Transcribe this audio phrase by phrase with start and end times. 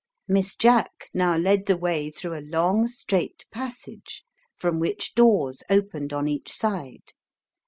[0.27, 4.23] Miss Jack now led the way through a long straight passage,
[4.57, 7.13] from which doors opened on each side.